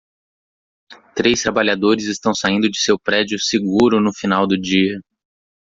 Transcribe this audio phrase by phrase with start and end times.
[1.13, 4.99] Três trabalhadores estão saindo de seu prédio seguro no final do dia.